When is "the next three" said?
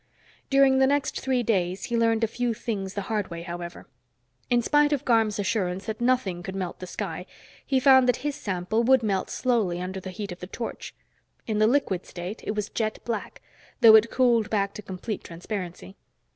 0.79-1.43